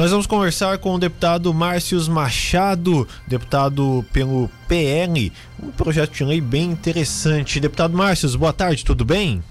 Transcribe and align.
Nós 0.00 0.12
vamos 0.12 0.26
conversar 0.26 0.78
com 0.78 0.94
o 0.94 0.98
deputado 0.98 1.52
Márcio 1.52 2.00
Machado, 2.10 3.06
deputado 3.26 4.02
pelo 4.10 4.48
PL, 4.66 5.30
um 5.62 5.70
projeto 5.72 6.12
de 6.12 6.24
lei 6.24 6.40
bem 6.40 6.70
interessante. 6.70 7.60
Deputado 7.60 7.94
Márcio, 7.94 8.38
boa 8.38 8.50
tarde, 8.50 8.82
tudo 8.82 9.04
bem? 9.04 9.44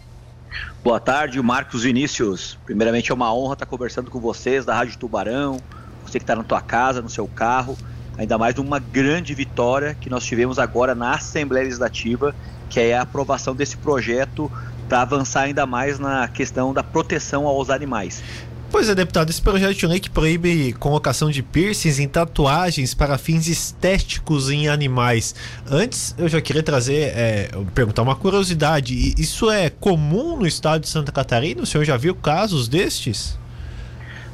Boa 0.84 1.00
tarde, 1.00 1.40
Marcos 1.40 1.84
Vinícius. 1.84 2.58
Primeiramente 2.66 3.12
é 3.12 3.14
uma 3.14 3.32
honra 3.32 3.54
estar 3.54 3.68
conversando 3.68 4.10
com 4.10 4.20
vocês 4.20 4.66
da 4.66 4.74
Rádio 4.74 4.98
Tubarão, 4.98 5.62
você 6.04 6.18
que 6.18 6.24
está 6.24 6.36
na 6.36 6.44
tua 6.44 6.62
casa, 6.62 7.00
no 7.00 7.10
seu 7.10 7.28
carro, 7.28 7.78
ainda 8.18 8.36
mais 8.36 8.58
uma 8.58 8.80
grande 8.80 9.36
vitória 9.36 9.94
que 10.02 10.10
nós 10.10 10.26
tivemos 10.26 10.58
agora 10.58 10.96
na 10.96 11.14
Assembleia 11.14 11.66
Legislativa, 11.66 12.34
que 12.72 12.80
é 12.80 12.98
a 12.98 13.04
aprovação 13.04 13.56
desse 13.56 13.78
projeto 13.78 14.52
para 14.88 15.04
avançar 15.04 15.42
ainda 15.42 15.68
mais 15.68 16.00
na 16.00 16.28
questão 16.28 16.74
da 16.74 16.82
proteção 16.82 17.46
aos 17.46 17.70
animais. 17.70 18.24
Pois 18.72 18.88
é, 18.88 18.94
deputado, 18.94 19.32
esse 19.32 19.42
projeto 19.42 19.76
de 19.76 19.88
lei 19.88 20.00
que 20.00 20.12
proíbe 20.12 20.74
colocação 20.74 21.32
de 21.32 21.42
piercings 21.42 21.98
em 21.98 22.08
tatuagens 22.08 22.94
para 22.94 23.18
fins 23.18 23.48
estéticos 23.48 24.52
em 24.52 24.68
animais. 24.68 25.34
Antes, 25.68 26.14
eu 26.20 26.30
já 26.30 26.40
queria 26.40 26.62
trazer, 26.62 27.12
é, 27.16 27.50
perguntar 27.74 28.04
uma 28.04 28.16
curiosidade. 28.16 29.16
Isso 29.18 29.50
é 29.50 29.72
comum 29.72 30.38
no 30.38 30.46
estado 30.46 30.82
de 30.82 30.88
Santa 30.88 31.12
Catarina? 31.12 31.64
O 31.64 31.66
senhor 31.66 31.84
já 31.84 31.98
viu 31.98 32.14
casos 32.14 32.68
destes? 32.68 33.40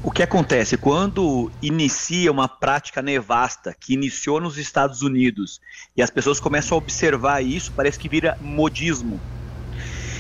O 0.04 0.12
que 0.12 0.22
acontece 0.22 0.76
quando 0.76 1.50
inicia 1.62 2.30
uma 2.30 2.50
prática 2.50 3.02
nevasta 3.02 3.73
que 3.73 3.94
iniciou 3.94 4.42
nos 4.42 4.58
Estados 4.58 5.02
Unidos 5.02 5.62
e 5.95 6.02
as 6.04 6.09
pessoas 6.09 6.42
começam 6.42 6.76
a 6.76 6.78
observar 6.78 7.42
isso, 7.42 7.72
parece 7.73 7.98
que 7.98 8.09
vira 8.09 8.38
modismo. 8.42 9.20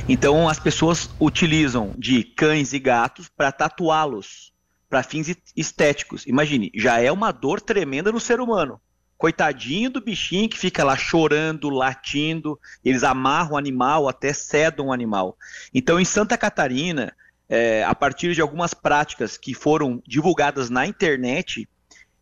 Então 0.07 0.47
as 0.47 0.59
pessoas 0.59 1.09
utilizam 1.19 1.93
de 1.97 2.23
cães 2.23 2.73
e 2.73 2.79
gatos 2.79 3.27
para 3.27 3.51
tatuá-los 3.51 4.53
para 4.87 5.01
fins 5.01 5.35
estéticos. 5.55 6.25
Imagine, 6.27 6.71
já 6.75 6.99
é 6.99 7.11
uma 7.11 7.31
dor 7.31 7.59
tremenda 7.59 8.11
no 8.11 8.19
ser 8.19 8.39
humano. 8.39 8.79
Coitadinho 9.17 9.89
do 9.89 9.99
bichinho 9.99 10.47
que 10.47 10.59
fica 10.59 10.83
lá 10.83 10.95
chorando, 10.95 11.69
latindo, 11.69 12.59
eles 12.83 13.03
amarram 13.03 13.53
o 13.53 13.57
animal, 13.57 14.07
até 14.07 14.31
cedam 14.31 14.87
o 14.87 14.93
animal. 14.93 15.37
Então, 15.73 15.99
em 15.99 16.05
Santa 16.05 16.37
Catarina, 16.37 17.15
é, 17.49 17.83
a 17.83 17.95
partir 17.95 18.35
de 18.35 18.41
algumas 18.41 18.73
práticas 18.73 19.37
que 19.37 19.53
foram 19.53 20.01
divulgadas 20.05 20.69
na 20.69 20.85
internet, 20.85 21.67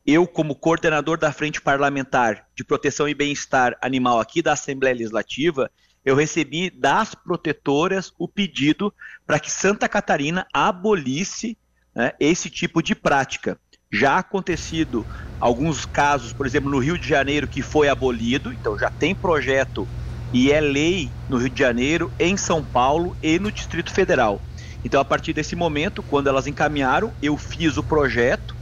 eu, 0.05 0.27
como 0.27 0.55
coordenador 0.55 1.17
da 1.17 1.31
Frente 1.31 1.61
Parlamentar 1.61 2.47
de 2.55 2.63
Proteção 2.63 3.09
e 3.09 3.13
Bem-Estar 3.13 3.77
Animal 3.81 4.19
aqui 4.19 4.41
da 4.41 4.53
Assembleia 4.53 4.95
Legislativa, 4.95 5.71
eu 6.05 6.15
recebi 6.15 6.69
das 6.69 7.15
protetoras 7.15 8.13
o 8.17 8.27
pedido 8.27 8.93
para 9.25 9.39
que 9.39 9.51
Santa 9.51 9.87
Catarina 9.87 10.45
abolisse 10.53 11.57
né, 11.95 12.13
esse 12.19 12.49
tipo 12.49 12.81
de 12.81 12.93
prática. 12.93 13.57
Já 13.91 14.17
acontecido 14.17 15.05
alguns 15.39 15.85
casos, 15.85 16.33
por 16.33 16.45
exemplo, 16.45 16.69
no 16.69 16.79
Rio 16.79 16.97
de 16.97 17.07
Janeiro, 17.07 17.47
que 17.47 17.61
foi 17.61 17.87
abolido, 17.87 18.51
então 18.51 18.77
já 18.77 18.89
tem 18.89 19.13
projeto 19.13 19.87
e 20.33 20.51
é 20.51 20.59
lei 20.59 21.11
no 21.29 21.37
Rio 21.37 21.49
de 21.49 21.59
Janeiro, 21.59 22.11
em 22.19 22.35
São 22.35 22.63
Paulo 22.63 23.15
e 23.21 23.37
no 23.37 23.51
Distrito 23.51 23.93
Federal. 23.93 24.41
Então, 24.83 24.99
a 24.99 25.05
partir 25.05 25.31
desse 25.31 25.55
momento, 25.55 26.03
quando 26.03 26.27
elas 26.27 26.47
encaminharam, 26.47 27.13
eu 27.21 27.37
fiz 27.37 27.77
o 27.77 27.83
projeto, 27.83 28.55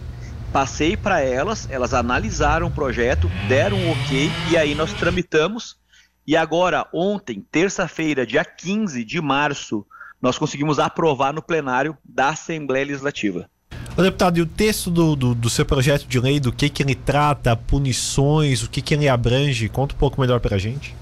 passei 0.52 0.98
para 0.98 1.22
elas, 1.22 1.68
elas 1.72 1.94
analisaram 1.94 2.68
o 2.68 2.72
projeto, 2.72 3.32
deram 3.48 3.78
um 3.78 3.92
ok 3.92 4.30
e 4.52 4.58
aí 4.58 4.76
nós 4.76 4.94
tramitamos 4.94 5.81
e 6.26 6.36
agora, 6.36 6.88
ontem, 6.94 7.46
terça-feira, 7.52 8.26
dia 8.26 8.46
15 8.46 9.04
de 9.04 9.20
março, 9.20 9.86
nós 10.22 10.38
conseguimos 10.38 10.80
aprovar 10.80 11.34
no 11.34 11.42
plenário 11.42 11.98
da 12.04 12.30
Assembleia 12.30 12.86
Legislativa. 12.86 13.50
Ô, 13.98 14.02
deputado, 14.02 14.38
e 14.38 14.42
o 14.42 14.46
texto 14.46 14.90
do, 14.90 15.16
do, 15.16 15.36
do, 15.36 15.50
seu 15.50 15.66
projeto 15.66 16.08
de 16.08 16.20
lei, 16.20 16.40
do 16.40 16.54
que, 16.54 16.70
que 16.70 16.82
ele 16.82 16.96
trata, 16.96 17.56
punições, 17.56 18.64
o 18.64 18.70
que, 18.70 18.82
que 18.82 18.94
ele 18.94 19.10
abrange? 19.10 19.68
Conta 19.68 19.96
um 19.96 19.98
pouco 19.98 20.22
melhor 20.22 20.40
para 20.40 20.56
a 20.56 20.60
gente. 20.60 20.96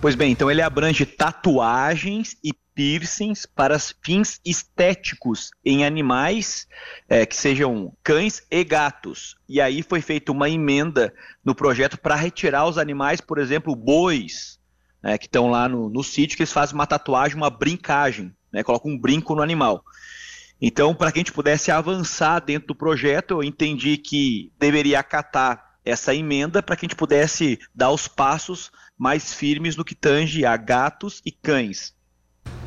Pois 0.00 0.14
bem, 0.14 0.30
então 0.30 0.50
ele 0.50 0.62
abrange 0.62 1.04
tatuagens 1.04 2.36
e 2.44 2.52
piercings 2.76 3.46
para 3.46 3.78
fins 3.78 4.38
estéticos 4.44 5.50
em 5.64 5.84
animais 5.84 6.68
é, 7.08 7.24
que 7.24 7.34
sejam 7.34 7.92
cães 8.04 8.46
e 8.50 8.62
gatos. 8.62 9.34
E 9.48 9.62
aí 9.62 9.82
foi 9.82 10.02
feita 10.02 10.30
uma 10.30 10.50
emenda 10.50 11.12
no 11.42 11.54
projeto 11.54 11.98
para 11.98 12.14
retirar 12.14 12.66
os 12.66 12.76
animais, 12.76 13.18
por 13.18 13.38
exemplo, 13.38 13.74
bois, 13.74 14.60
né, 15.02 15.16
que 15.16 15.24
estão 15.24 15.48
lá 15.48 15.66
no, 15.68 15.88
no 15.88 16.04
sítio, 16.04 16.36
que 16.36 16.42
eles 16.42 16.52
fazem 16.52 16.74
uma 16.74 16.86
tatuagem, 16.86 17.36
uma 17.36 17.48
brincagem, 17.48 18.30
né, 18.52 18.62
colocam 18.62 18.92
um 18.92 18.98
brinco 18.98 19.34
no 19.34 19.42
animal. 19.42 19.82
Então, 20.60 20.94
para 20.94 21.10
que 21.10 21.18
a 21.18 21.20
gente 21.20 21.32
pudesse 21.32 21.70
avançar 21.70 22.40
dentro 22.40 22.68
do 22.68 22.74
projeto, 22.74 23.32
eu 23.32 23.42
entendi 23.42 23.96
que 23.96 24.52
deveria 24.58 25.00
acatar 25.00 25.78
essa 25.82 26.14
emenda 26.14 26.62
para 26.62 26.76
que 26.76 26.84
a 26.84 26.88
gente 26.88 26.96
pudesse 26.96 27.58
dar 27.74 27.90
os 27.90 28.06
passos 28.06 28.70
mais 28.98 29.32
firmes 29.32 29.76
no 29.76 29.84
que 29.84 29.94
tange 29.94 30.44
a 30.44 30.56
gatos 30.56 31.22
e 31.24 31.32
cães. 31.32 31.95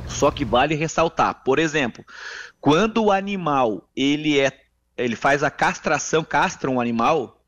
Só 0.09 0.31
que 0.31 0.43
vale 0.43 0.75
ressaltar, 0.75 1.43
por 1.43 1.59
exemplo, 1.59 2.03
quando 2.59 3.05
o 3.05 3.11
animal 3.11 3.89
ele 3.95 4.39
é 4.39 4.51
ele 4.97 5.15
faz 5.15 5.43
a 5.43 5.49
castração, 5.49 6.25
castra 6.25 6.69
um 6.69 6.81
animal, 6.81 7.41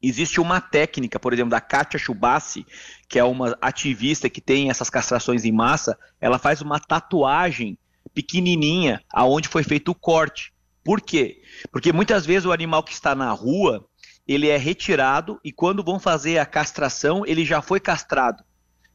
existe 0.00 0.40
uma 0.40 0.60
técnica, 0.60 1.18
por 1.18 1.32
exemplo, 1.32 1.50
da 1.50 1.60
Katia 1.60 1.98
Chubassi, 1.98 2.64
que 3.08 3.18
é 3.18 3.24
uma 3.24 3.58
ativista 3.60 4.30
que 4.30 4.40
tem 4.40 4.70
essas 4.70 4.88
castrações 4.88 5.44
em 5.44 5.50
massa, 5.50 5.98
ela 6.20 6.38
faz 6.38 6.60
uma 6.60 6.78
tatuagem 6.78 7.76
pequenininha 8.14 9.02
aonde 9.12 9.48
foi 9.48 9.64
feito 9.64 9.90
o 9.90 9.94
corte. 9.94 10.52
Por 10.84 11.00
quê? 11.00 11.42
Porque 11.72 11.92
muitas 11.92 12.24
vezes 12.24 12.46
o 12.46 12.52
animal 12.52 12.84
que 12.84 12.92
está 12.92 13.14
na 13.14 13.32
rua, 13.32 13.84
ele 14.26 14.48
é 14.48 14.56
retirado 14.56 15.40
e 15.42 15.50
quando 15.50 15.82
vão 15.82 15.98
fazer 15.98 16.38
a 16.38 16.46
castração, 16.46 17.24
ele 17.26 17.44
já 17.44 17.60
foi 17.60 17.80
castrado. 17.80 18.44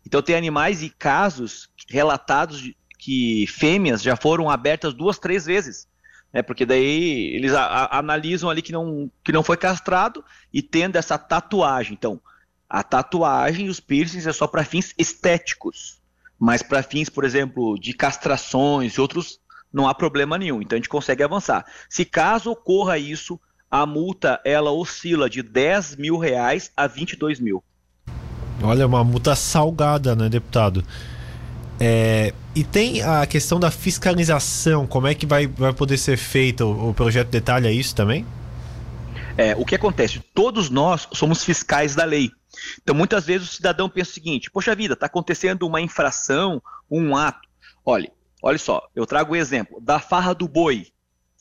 Então 0.05 0.21
tem 0.21 0.35
animais 0.35 0.81
e 0.81 0.89
casos 0.89 1.69
relatados 1.89 2.71
que 3.01 3.47
fêmeas 3.47 4.03
já 4.03 4.15
foram 4.15 4.47
abertas 4.47 4.93
duas, 4.93 5.17
três 5.17 5.43
vezes. 5.43 5.87
Né, 6.31 6.43
porque 6.43 6.67
daí 6.67 7.33
eles 7.35 7.51
a, 7.51 7.63
a, 7.63 7.97
analisam 7.97 8.47
ali 8.47 8.61
que 8.61 8.71
não, 8.71 9.11
que 9.23 9.31
não 9.31 9.43
foi 9.43 9.57
castrado 9.57 10.23
e 10.53 10.61
tendo 10.61 10.95
essa 10.95 11.17
tatuagem. 11.17 11.93
Então, 11.93 12.21
a 12.69 12.83
tatuagem 12.83 13.65
e 13.65 13.69
os 13.69 13.79
piercings 13.79 14.27
é 14.27 14.31
só 14.31 14.45
para 14.45 14.63
fins 14.63 14.93
estéticos. 14.99 15.99
Mas 16.39 16.61
para 16.61 16.83
fins, 16.83 17.09
por 17.09 17.23
exemplo, 17.23 17.75
de 17.77 17.91
castrações 17.91 18.93
e 18.93 19.01
outros, 19.01 19.39
não 19.73 19.87
há 19.87 19.95
problema 19.95 20.37
nenhum. 20.37 20.61
Então 20.61 20.75
a 20.75 20.79
gente 20.79 20.87
consegue 20.87 21.23
avançar. 21.23 21.65
Se 21.89 22.05
caso 22.05 22.51
ocorra 22.51 22.99
isso, 22.99 23.39
a 23.69 23.83
multa 23.85 24.39
ela 24.45 24.71
oscila 24.71 25.27
de 25.27 25.41
10 25.41 25.95
mil 25.95 26.19
reais 26.19 26.71
a 26.77 26.85
22 26.85 27.39
mil. 27.39 27.63
Olha, 28.61 28.85
uma 28.85 29.03
multa 29.03 29.35
salgada, 29.35 30.15
né, 30.15 30.29
deputado? 30.29 30.83
É, 31.79 32.31
e 32.53 32.63
tem 32.63 33.01
a 33.01 33.25
questão 33.25 33.59
da 33.59 33.71
fiscalização, 33.71 34.85
como 34.85 35.07
é 35.07 35.15
que 35.15 35.25
vai, 35.25 35.47
vai 35.47 35.73
poder 35.73 35.97
ser 35.97 36.17
feita? 36.17 36.65
O, 36.65 36.89
o 36.89 36.93
projeto 36.93 37.29
detalha 37.29 37.71
isso 37.71 37.95
também? 37.95 38.25
É, 39.37 39.55
o 39.55 39.65
que 39.65 39.75
acontece? 39.75 40.19
Todos 40.33 40.69
nós 40.69 41.07
somos 41.13 41.43
fiscais 41.43 41.95
da 41.95 42.03
lei. 42.03 42.29
Então, 42.81 42.93
muitas 42.93 43.25
vezes 43.25 43.49
o 43.49 43.53
cidadão 43.53 43.89
pensa 43.89 44.11
o 44.11 44.13
seguinte: 44.13 44.51
poxa 44.51 44.75
vida, 44.75 44.93
está 44.93 45.05
acontecendo 45.05 45.65
uma 45.65 45.79
infração, 45.79 46.61
um 46.89 47.15
ato. 47.15 47.47
Olha, 47.85 48.11
olha 48.43 48.57
só, 48.57 48.87
eu 48.93 49.05
trago 49.05 49.33
o 49.33 49.35
exemplo 49.35 49.79
da 49.81 49.99
farra 49.99 50.33
do 50.33 50.47
boi. 50.47 50.87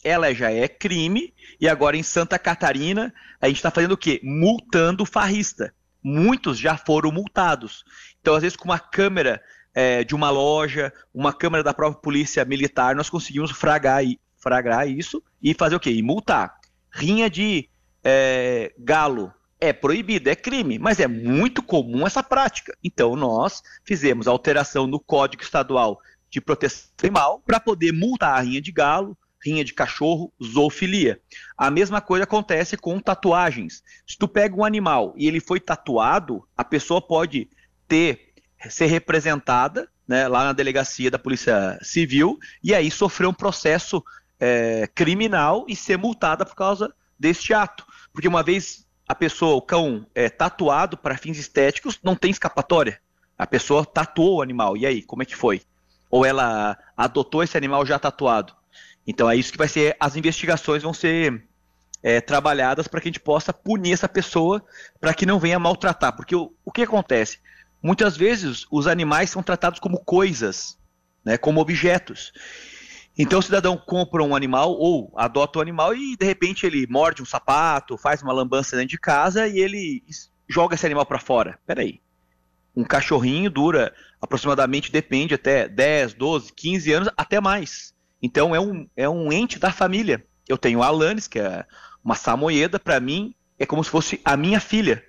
Ela 0.03 0.33
já 0.33 0.51
é 0.51 0.67
crime 0.67 1.35
e 1.61 1.69
agora 1.69 1.97
em 1.97 2.03
Santa 2.03 2.39
Catarina 2.39 3.13
a 3.41 3.49
gente 3.49 3.57
está 3.57 3.71
fazendo 3.71 3.93
o 3.93 3.99
quê? 3.99 4.21
Multando 4.23 5.03
o 5.03 5.07
farrista. 5.07 5.75
Muitos 6.03 6.57
já 6.57 6.77
foram 6.79 7.13
multados. 7.13 7.85
Então, 8.21 8.35
às 8.35 8.43
vezes, 8.43 8.57
com 8.57 8.65
uma 8.65 8.79
câmera 8.79 9.43
é, 9.75 10.05
de 10.05 10.15
uma 10.15 10.31
loja, 10.31 10.93
uma 11.15 11.33
câmera 11.33 11.63
da 11.63 11.75
própria 11.75 12.01
polícia 12.01 12.45
militar, 12.45 12.95
nós 12.95 13.11
conseguimos 13.11 13.51
fragar, 13.51 14.03
fragrar 14.37 14.89
isso 14.89 15.23
e 15.43 15.55
fazer 15.55 15.77
o 15.77 15.81
quê? 15.81 15.91
E 15.91 16.03
multar. 16.03 16.59
Rinha 16.91 17.31
de 17.31 17.69
é, 18.03 18.73
galo 18.79 19.33
é 19.61 19.73
proibido, 19.73 20.31
é 20.31 20.35
crime, 20.35 20.79
mas 20.79 20.99
é 20.99 21.07
muito 21.07 21.63
comum 21.63 22.07
essa 22.07 22.23
prática. 22.23 22.77
Então 22.83 23.15
nós 23.15 23.63
fizemos 23.85 24.27
alteração 24.27 24.87
no 24.87 24.99
Código 24.99 25.43
Estadual 25.43 26.01
de 26.31 26.41
Proteção 26.41 26.89
Animal 27.03 27.43
para 27.45 27.61
poder 27.61 27.93
multar 27.93 28.39
a 28.39 28.41
rinha 28.41 28.61
de 28.61 28.73
galo, 28.73 29.17
rinha 29.45 29.65
de 29.65 29.75
cachorro, 29.75 30.33
zoofilia. 30.43 31.21
A 31.57 31.71
mesma 31.71 32.01
coisa 32.01 32.25
acontece 32.25 32.77
com 32.77 32.99
tatuagens. 33.01 33.83
Se 34.07 34.17
tu 34.19 34.29
pega 34.29 34.55
um 34.55 34.65
animal 34.65 35.15
e 35.17 35.27
ele 35.27 35.41
foi 35.41 35.61
tatuado, 35.61 36.47
a 36.57 36.65
pessoa 36.65 37.01
pode 37.01 37.49
ter 37.89 38.30
ser 38.69 38.87
representada 38.87 39.89
né, 40.07 40.29
lá 40.29 40.45
na 40.45 40.53
delegacia 40.53 41.11
da 41.11 41.19
Polícia 41.19 41.79
Civil 41.83 42.39
e 42.63 42.75
aí 42.75 42.91
sofrer 42.91 43.27
um 43.27 43.33
processo 43.33 44.05
é, 44.39 44.89
criminal 44.95 45.65
e 45.69 45.77
ser 45.77 45.97
multada 45.97 46.45
por 46.45 46.55
causa 46.55 46.93
deste 47.19 47.55
ato. 47.55 47.87
Porque 48.13 48.29
uma 48.29 48.43
vez 48.43 48.87
a 49.07 49.15
pessoa, 49.15 49.57
o 49.57 49.63
cão, 49.63 50.07
é 50.15 50.29
tatuado 50.29 50.97
para 50.97 51.17
fins 51.17 51.37
estéticos, 51.37 51.99
não 52.03 52.15
tem 52.15 52.31
escapatória. 52.31 53.01
A 53.37 53.47
pessoa 53.47 53.85
tatuou 53.85 54.37
o 54.37 54.43
animal, 54.43 54.77
e 54.77 54.87
aí, 54.87 55.03
como 55.03 55.23
é 55.23 55.27
que 55.27 55.35
foi? 55.35 55.63
Ou 56.11 56.25
ela 56.25 56.79
adotou 56.97 57.43
esse 57.43 57.57
animal 57.57 57.85
já 57.85 57.99
tatuado? 57.99 58.55
Então 59.07 59.29
é 59.29 59.35
isso 59.35 59.51
que 59.51 59.59
vai 59.59 59.67
ser, 59.67 59.97
as 59.99 60.15
investigações 60.15 60.83
vão 60.83 60.95
ser 60.95 61.45
é, 62.03 62.21
trabalhadas 62.21 62.87
para 62.87 63.01
que 63.01 63.09
a 63.09 63.11
gente 63.11 63.21
possa 63.21 63.53
punir 63.53 63.93
essa 63.93 64.09
pessoa 64.09 64.65
para 65.01 65.13
que 65.13 65.27
não 65.27 65.41
venha 65.41 65.59
maltratar. 65.59 66.15
Porque 66.15 66.37
o, 66.37 66.53
o 66.65 66.71
que 66.71 66.83
acontece? 66.83 67.41
Muitas 67.83 68.17
vezes 68.17 68.67
os 68.71 68.87
animais 68.87 69.31
são 69.31 69.43
tratados 69.43 69.81
como 69.81 69.99
coisas, 70.05 70.79
né, 71.25 71.39
como 71.39 71.61
objetos. 71.61 72.33
Então 73.17 73.39
o 73.39 73.43
cidadão 73.43 73.77
compra 73.77 74.23
um 74.23 74.35
animal 74.35 74.73
ou 74.73 75.13
adota 75.17 75.59
um 75.59 75.63
animal 75.63 75.95
e 75.95 76.17
de 76.17 76.25
repente 76.25 76.67
ele 76.67 76.87
morde 76.89 77.23
um 77.23 77.27
sapato, 77.27 77.99
faz 77.99 78.23
uma 78.23 78.33
lambança 78.33 78.77
dentro 78.77 78.91
de 78.91 78.99
casa 78.99 79.47
e 79.47 79.59
ele 79.59 80.03
joga 80.49 80.75
esse 80.75 80.87
animal 80.87 81.07
para 81.07 81.19
fora. 81.19 81.59
Peraí. 81.67 82.01
Um 82.75 82.85
cachorrinho 82.85 83.51
dura 83.51 83.93
aproximadamente, 84.21 84.93
depende, 84.93 85.35
até 85.35 85.69
10, 85.69 86.15
12, 86.15 86.53
15 86.53 86.93
anos, 86.93 87.09
até 87.17 87.41
mais. 87.41 87.95
Então 88.23 88.55
é 88.55 88.61
um, 88.61 88.89
é 88.97 89.09
um 89.09 89.33
ente 89.33 89.59
da 89.59 89.73
família. 89.73 90.25
Eu 90.49 90.57
tenho 90.57 90.83
a 90.83 90.87
Alanis, 90.87 91.27
que 91.27 91.39
é 91.39 91.65
uma 92.05 92.15
samoyeda, 92.15 92.79
para 92.79 93.01
mim 93.01 93.35
é 93.59 93.67
como 93.67 93.85
se 93.85 93.91
fosse 93.91 94.21
a 94.25 94.37
minha 94.37 94.59
filha. 94.59 95.05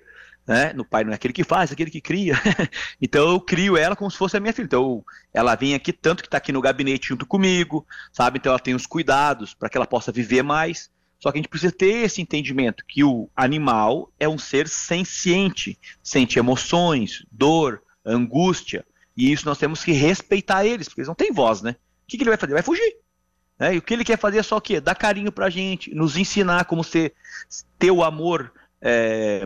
Né? 0.46 0.72
No 0.72 0.84
pai 0.84 1.04
não 1.04 1.12
é 1.12 1.14
aquele 1.14 1.32
que 1.32 1.44
faz, 1.44 1.70
é 1.70 1.74
aquele 1.74 1.90
que 1.90 2.00
cria. 2.00 2.34
então 3.00 3.30
eu 3.30 3.40
crio 3.40 3.76
ela 3.76 3.94
como 3.94 4.10
se 4.10 4.16
fosse 4.16 4.36
a 4.36 4.40
minha 4.40 4.52
filha. 4.52 4.66
Então 4.66 5.04
ela 5.32 5.54
vem 5.54 5.74
aqui 5.74 5.92
tanto 5.92 6.22
que 6.22 6.26
está 6.26 6.38
aqui 6.38 6.52
no 6.52 6.60
gabinete 6.60 7.08
junto 7.08 7.24
comigo, 7.24 7.86
sabe? 8.12 8.38
Então 8.38 8.50
ela 8.50 8.58
tem 8.58 8.74
os 8.74 8.86
cuidados 8.86 9.54
para 9.54 9.68
que 9.68 9.76
ela 9.76 9.86
possa 9.86 10.10
viver 10.10 10.42
mais. 10.42 10.90
Só 11.18 11.30
que 11.30 11.38
a 11.38 11.40
gente 11.40 11.48
precisa 11.48 11.72
ter 11.72 12.04
esse 12.04 12.20
entendimento 12.20 12.84
que 12.86 13.04
o 13.04 13.30
animal 13.36 14.10
é 14.18 14.28
um 14.28 14.36
ser 14.36 14.66
senciente, 14.66 15.78
sente 16.02 16.36
emoções, 16.36 17.24
dor, 17.30 17.80
angústia, 18.04 18.84
e 19.16 19.30
isso 19.30 19.46
nós 19.46 19.58
temos 19.58 19.84
que 19.84 19.92
respeitar 19.92 20.64
eles, 20.64 20.88
porque 20.88 21.02
eles 21.02 21.08
não 21.08 21.14
têm 21.14 21.32
voz, 21.32 21.62
né? 21.62 21.72
O 21.72 21.76
que, 22.08 22.16
que 22.16 22.24
ele 22.24 22.30
vai 22.30 22.38
fazer? 22.38 22.54
Vai 22.54 22.62
fugir. 22.62 22.96
Né? 23.58 23.76
E 23.76 23.78
o 23.78 23.82
que 23.82 23.94
ele 23.94 24.04
quer 24.04 24.18
fazer 24.18 24.38
é 24.38 24.42
só 24.42 24.56
o 24.56 24.60
quê? 24.60 24.80
Dar 24.80 24.96
carinho 24.96 25.30
pra 25.30 25.48
gente, 25.48 25.94
nos 25.94 26.16
ensinar 26.16 26.64
como 26.64 26.82
ser, 26.82 27.14
ter 27.78 27.92
o 27.92 28.02
amor 28.02 28.52
é, 28.82 29.42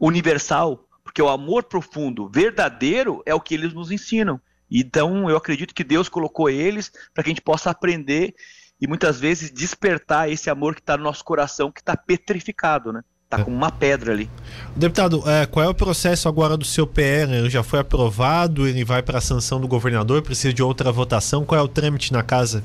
universal, 0.00 0.88
porque 1.04 1.20
o 1.20 1.28
amor 1.28 1.64
profundo, 1.64 2.28
verdadeiro, 2.28 3.22
é 3.26 3.34
o 3.34 3.40
que 3.40 3.54
eles 3.54 3.72
nos 3.72 3.90
ensinam. 3.90 4.40
Então, 4.70 5.28
eu 5.28 5.36
acredito 5.36 5.74
que 5.74 5.84
Deus 5.84 6.08
colocou 6.08 6.50
eles 6.50 6.90
para 7.14 7.22
que 7.22 7.30
a 7.30 7.32
gente 7.32 7.40
possa 7.40 7.70
aprender 7.70 8.34
e 8.80 8.86
muitas 8.86 9.18
vezes 9.18 9.50
despertar 9.50 10.30
esse 10.30 10.48
amor 10.48 10.74
que 10.74 10.80
está 10.80 10.96
no 10.96 11.04
nosso 11.04 11.24
coração, 11.24 11.70
que 11.70 11.80
está 11.80 11.96
petrificado, 11.96 12.92
né? 12.92 13.02
Está 13.24 13.40
é. 13.40 13.44
como 13.44 13.56
uma 13.56 13.70
pedra 13.70 14.12
ali. 14.12 14.30
Deputado, 14.74 15.22
é, 15.28 15.44
qual 15.44 15.64
é 15.64 15.68
o 15.68 15.74
processo 15.74 16.28
agora 16.28 16.56
do 16.56 16.64
seu 16.64 16.86
PR? 16.86 17.30
Ele 17.30 17.50
já 17.50 17.62
foi 17.62 17.80
aprovado? 17.80 18.66
Ele 18.66 18.84
vai 18.84 19.02
para 19.02 19.18
a 19.18 19.20
sanção 19.20 19.60
do 19.60 19.68
governador? 19.68 20.22
Precisa 20.22 20.54
de 20.54 20.62
outra 20.62 20.90
votação? 20.90 21.44
Qual 21.44 21.58
é 21.60 21.62
o 21.62 21.68
trâmite 21.68 22.12
na 22.12 22.22
casa? 22.22 22.64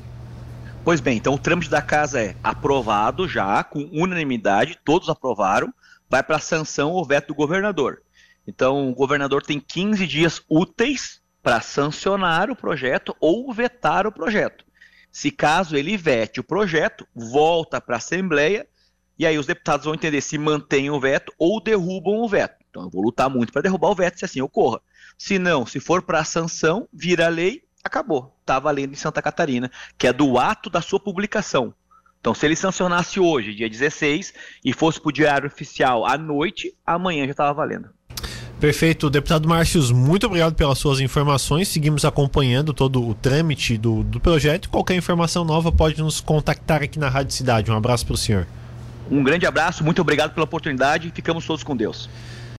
Pois 0.84 1.00
bem, 1.00 1.16
então 1.16 1.34
o 1.34 1.38
trâmite 1.38 1.70
da 1.70 1.80
casa 1.80 2.20
é 2.20 2.36
aprovado 2.42 3.26
já, 3.26 3.64
com 3.64 3.88
unanimidade, 3.92 4.78
todos 4.84 5.08
aprovaram, 5.08 5.72
vai 6.08 6.22
para 6.22 6.38
sanção 6.38 6.92
ou 6.92 7.04
veto 7.04 7.28
do 7.28 7.34
governador. 7.34 8.02
Então 8.46 8.90
o 8.90 8.94
governador 8.94 9.42
tem 9.42 9.58
15 9.60 10.06
dias 10.06 10.42
úteis 10.48 11.22
para 11.42 11.60
sancionar 11.60 12.50
o 12.50 12.56
projeto 12.56 13.14
ou 13.20 13.52
vetar 13.52 14.06
o 14.06 14.12
projeto. 14.12 14.64
Se 15.10 15.30
caso 15.30 15.76
ele 15.76 15.96
vete 15.96 16.40
o 16.40 16.44
projeto, 16.44 17.06
volta 17.14 17.80
para 17.80 17.96
a 17.96 17.98
Assembleia 17.98 18.66
e 19.18 19.26
aí 19.26 19.38
os 19.38 19.46
deputados 19.46 19.84
vão 19.84 19.94
entender 19.94 20.20
se 20.20 20.36
mantêm 20.36 20.90
o 20.90 20.98
veto 20.98 21.32
ou 21.38 21.60
derrubam 21.60 22.16
o 22.16 22.28
veto. 22.28 22.56
Então 22.68 22.82
eu 22.82 22.90
vou 22.90 23.02
lutar 23.02 23.30
muito 23.30 23.52
para 23.52 23.62
derrubar 23.62 23.90
o 23.90 23.94
veto 23.94 24.18
se 24.18 24.24
assim 24.24 24.40
ocorra. 24.40 24.80
Se 25.16 25.38
não, 25.38 25.64
se 25.64 25.78
for 25.78 26.02
para 26.02 26.24
sanção, 26.24 26.88
vira 26.92 27.28
lei, 27.28 27.62
acabou. 27.84 28.36
Está 28.40 28.58
valendo 28.58 28.92
em 28.92 28.96
Santa 28.96 29.22
Catarina, 29.22 29.70
que 29.96 30.06
é 30.06 30.12
do 30.12 30.38
ato 30.38 30.68
da 30.68 30.80
sua 30.80 30.98
publicação. 30.98 31.72
Então, 32.24 32.32
se 32.32 32.46
ele 32.46 32.56
sancionasse 32.56 33.20
hoje, 33.20 33.54
dia 33.54 33.68
16, 33.68 34.32
e 34.64 34.72
fosse 34.72 34.98
para 34.98 35.10
o 35.10 35.12
Diário 35.12 35.46
Oficial 35.46 36.06
à 36.06 36.16
noite, 36.16 36.72
amanhã 36.86 37.26
já 37.26 37.32
estava 37.32 37.52
valendo. 37.52 37.90
Perfeito. 38.58 39.10
Deputado 39.10 39.46
Márcios, 39.46 39.90
muito 39.90 40.24
obrigado 40.24 40.54
pelas 40.54 40.78
suas 40.78 41.00
informações. 41.00 41.68
Seguimos 41.68 42.02
acompanhando 42.02 42.72
todo 42.72 43.06
o 43.06 43.12
trâmite 43.12 43.76
do, 43.76 44.02
do 44.02 44.18
projeto. 44.18 44.70
Qualquer 44.70 44.96
informação 44.96 45.44
nova 45.44 45.70
pode 45.70 46.00
nos 46.00 46.22
contactar 46.22 46.82
aqui 46.82 46.98
na 46.98 47.10
Rádio 47.10 47.34
Cidade. 47.34 47.70
Um 47.70 47.76
abraço 47.76 48.06
para 48.06 48.14
o 48.14 48.16
senhor. 48.16 48.46
Um 49.10 49.22
grande 49.22 49.44
abraço, 49.44 49.84
muito 49.84 50.00
obrigado 50.00 50.32
pela 50.32 50.44
oportunidade. 50.44 51.12
Ficamos 51.14 51.44
todos 51.46 51.62
com 51.62 51.76
Deus. 51.76 52.08